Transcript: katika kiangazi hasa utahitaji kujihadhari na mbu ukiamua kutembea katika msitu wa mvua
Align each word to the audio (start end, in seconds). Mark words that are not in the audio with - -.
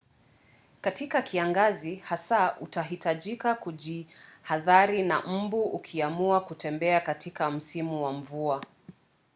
katika 0.81 1.21
kiangazi 1.21 1.95
hasa 1.95 2.59
utahitaji 2.59 3.35
kujihadhari 3.37 5.03
na 5.03 5.21
mbu 5.21 5.63
ukiamua 5.63 6.41
kutembea 6.41 7.01
katika 7.01 7.51
msitu 7.51 8.03
wa 8.03 8.13
mvua 8.13 8.61